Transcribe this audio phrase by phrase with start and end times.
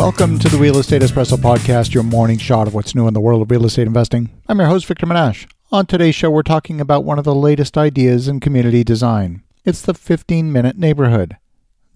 [0.00, 3.20] Welcome to the Real Estate Espresso Podcast, your morning shot of what's new in the
[3.20, 4.30] world of real estate investing.
[4.48, 5.46] I'm your host, Victor Menasce.
[5.70, 9.42] On today's show, we're talking about one of the latest ideas in community design.
[9.66, 11.36] It's the 15 minute neighborhood.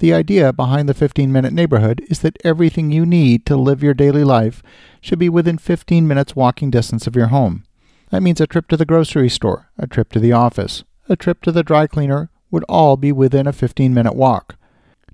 [0.01, 3.95] The idea behind the 15 minute neighborhood is that everything you need to live your
[3.95, 4.63] daily life
[5.01, 7.65] should be within 15 minutes walking distance of your home.
[8.11, 11.41] That means a trip to the grocery store, a trip to the office, a trip
[11.45, 14.57] to the dry cleaner would all be within a 15 minute walk.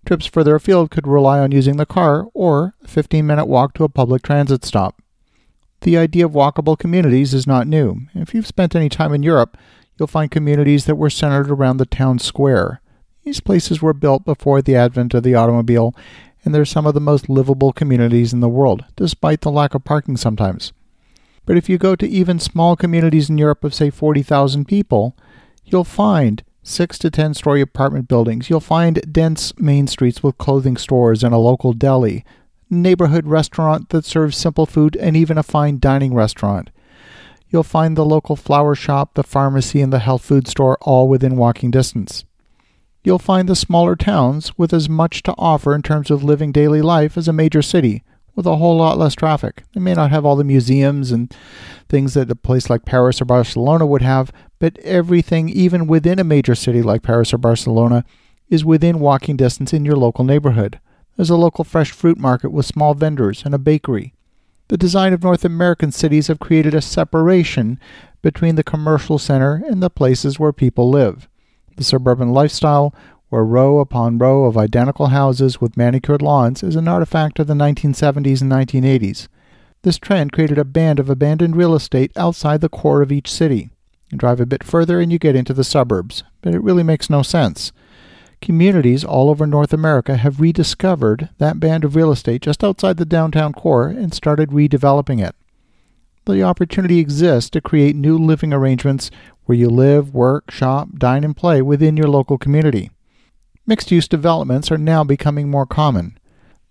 [0.04, 3.84] Trips further afield could rely on using the car or a 15 minute walk to
[3.84, 5.00] a public transit stop.
[5.82, 8.02] The idea of walkable communities is not new.
[8.14, 9.56] If you've spent any time in Europe,
[9.98, 12.80] you'll find communities that were centered around the town square.
[13.22, 15.94] These places were built before the advent of the automobile,
[16.44, 19.84] and they're some of the most livable communities in the world, despite the lack of
[19.84, 20.72] parking sometimes.
[21.46, 25.16] But if you go to even small communities in Europe of, say, 40,000 people,
[25.64, 28.50] you'll find six to ten story apartment buildings.
[28.50, 32.24] You'll find dense main streets with clothing stores and a local deli,
[32.68, 36.70] neighborhood restaurant that serves simple food, and even a fine dining restaurant.
[37.48, 41.36] You'll find the local flower shop, the pharmacy, and the health food store all within
[41.36, 42.24] walking distance.
[43.02, 46.82] You'll find the smaller towns with as much to offer in terms of living daily
[46.82, 48.04] life as a major city,
[48.36, 49.64] with a whole lot less traffic.
[49.74, 51.34] They may not have all the museums and
[51.90, 56.24] things that a place like Paris or Barcelona would have, but everything, even within a
[56.24, 58.04] major city like Paris or Barcelona,
[58.48, 60.80] is within walking distance in your local neighborhood.
[61.16, 64.14] There's a local fresh fruit market with small vendors and a bakery.
[64.68, 67.78] The design of North American cities have created a separation
[68.22, 71.28] between the commercial center and the places where people live.
[71.76, 72.94] The suburban lifestyle
[73.30, 77.54] where row upon row of identical houses with manicured lawns is an artifact of the
[77.54, 79.28] 1970s and 1980s.
[79.82, 83.70] This trend created a band of abandoned real estate outside the core of each city.
[84.10, 87.08] You drive a bit further and you get into the suburbs, but it really makes
[87.08, 87.72] no sense.
[88.42, 93.04] Communities all over North America have rediscovered that band of real estate just outside the
[93.04, 95.34] downtown core and started redeveloping it.
[96.26, 99.10] The opportunity exists to create new living arrangements
[99.44, 102.90] where you live, work, shop, dine, and play within your local community.
[103.66, 106.18] Mixed use developments are now becoming more common.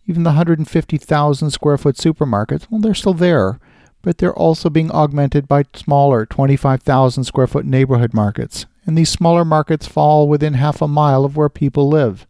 [0.10, 3.60] Even the 150,000 square foot supermarkets, well, they're still there,
[4.02, 9.46] but they're also being augmented by smaller 25,000 square foot neighborhood markets, and these smaller
[9.46, 12.26] markets fall within half a mile of where people live.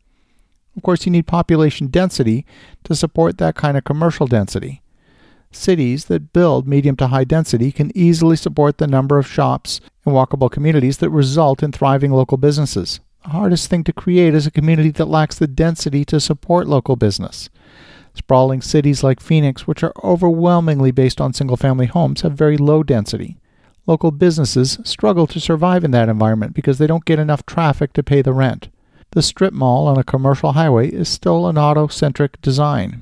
[0.75, 2.45] Of course, you need population density
[2.83, 4.81] to support that kind of commercial density.
[5.49, 10.13] Cities that build medium to high density can easily support the number of shops and
[10.13, 14.91] walkable communities that result in thriving local businesses hardest thing to create is a community
[14.91, 17.49] that lacks the density to support local business.
[18.13, 22.83] Sprawling cities like Phoenix, which are overwhelmingly based on single family homes, have very low
[22.83, 23.37] density.
[23.85, 28.03] Local businesses struggle to survive in that environment because they don't get enough traffic to
[28.03, 28.69] pay the rent.
[29.11, 33.01] The strip mall on a commercial highway is still an auto centric design.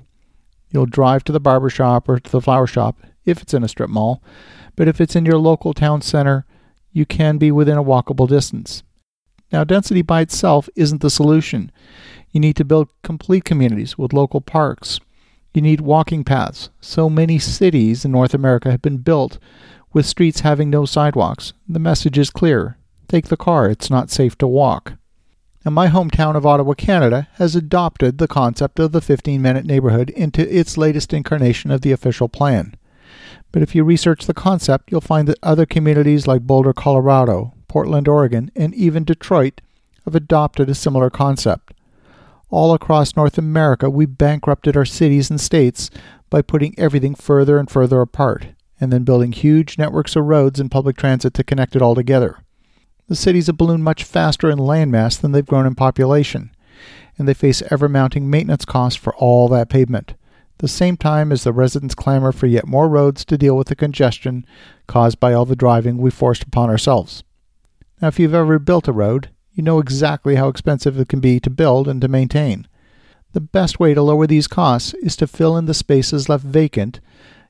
[0.72, 3.67] You'll drive to the barber shop or to the flower shop if it's in a
[3.67, 4.22] strip mall,
[4.75, 6.45] but if it's in your local town center,
[6.94, 8.83] you can be within a walkable distance.
[9.52, 11.72] Now, density by itself isn't the solution.
[12.31, 15.00] You need to build complete communities with local parks.
[15.53, 16.69] You need walking paths.
[16.81, 19.40] So many cities in North America have been built
[19.94, 21.53] with streets having no sidewalks.
[21.68, 24.94] The message is clear take the car, it's not safe to walk.
[25.66, 30.09] Now, my hometown of Ottawa, Canada, has adopted the concept of the 15 minute neighborhood
[30.12, 32.75] into its latest incarnation of the official plan.
[33.52, 38.07] But if you research the concept, you'll find that other communities like Boulder, Colorado, Portland,
[38.07, 39.61] Oregon, and even Detroit
[40.05, 41.73] have adopted a similar concept.
[42.50, 45.89] All across North America, we bankrupted our cities and states
[46.29, 48.47] by putting everything further and further apart,
[48.79, 52.39] and then building huge networks of roads and public transit to connect it all together.
[53.07, 56.51] The cities have ballooned much faster in landmass than they've grown in population,
[57.17, 60.13] and they face ever mounting maintenance costs for all that pavement
[60.59, 63.75] the same time as the residents clamor for yet more roads to deal with the
[63.75, 64.45] congestion
[64.88, 67.23] caused by all the driving we forced upon ourselves.
[68.02, 71.40] Now, if you've ever built a road, you know exactly how expensive it can be
[71.40, 72.68] to build and to maintain.
[73.34, 77.00] The best way to lower these costs is to fill in the spaces left vacant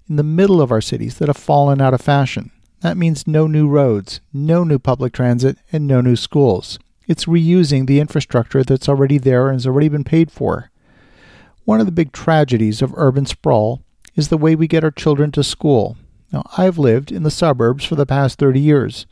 [0.09, 2.51] in the middle of our cities that have fallen out of fashion.
[2.81, 6.79] That means no new roads, no new public transit, and no new schools.
[7.07, 10.71] It's reusing the infrastructure that's already there and has already been paid for.
[11.65, 13.81] One of the big tragedies of urban sprawl
[14.15, 15.97] is the way we get our children to school.
[16.31, 19.05] Now, I've lived in the suburbs for the past 30 years.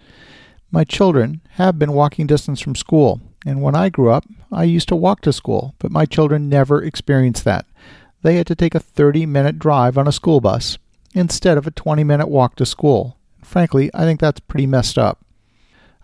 [0.76, 4.90] My children have been walking distance from school, and when I grew up, I used
[4.90, 7.66] to walk to school, but my children never experienced that.
[8.24, 10.78] They had to take a 30 minute drive on a school bus
[11.14, 13.16] instead of a 20 minute walk to school.
[13.42, 15.24] Frankly, I think that's pretty messed up.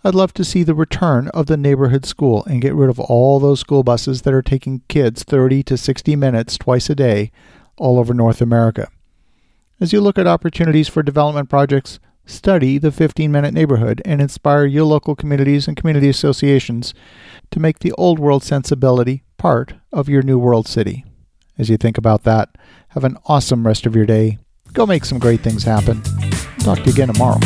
[0.05, 3.41] I'd love to see the return of the neighborhood school and get rid of all
[3.41, 7.33] those school buses that are taking kids 30 to 60 minutes twice a day,
[7.75, 8.89] all over North America.
[9.81, 14.65] As you look at opportunities for development projects, study the 15 minute neighborhood and inspire
[14.65, 16.93] your local communities and community associations
[17.51, 21.05] to make the old world sensibility part of your new world city.
[21.57, 22.49] As you think about that,
[22.89, 24.39] have an awesome rest of your day.
[24.73, 26.01] Go make some great things happen.
[26.59, 27.39] Talk to you again tomorrow.